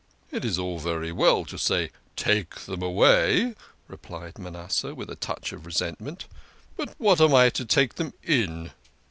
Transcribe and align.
"It 0.31 0.43
is 0.43 0.57
all 0.57 0.79
very 0.79 1.11
well 1.11 1.45
to 1.45 1.59
say 1.59 1.91
take 2.15 2.61
them 2.61 2.81
away," 2.81 3.53
replied 3.87 4.39
Manasseh, 4.39 4.95
with 4.95 5.11
a 5.11 5.15
touch 5.15 5.53
of 5.53 5.63
resentment," 5.63 6.25
but 6.75 6.95
what 6.97 7.21
am 7.21 7.35
I 7.35 7.51
to 7.51 7.65
take 7.65 7.93
them 7.97 8.11
in? 8.23 8.71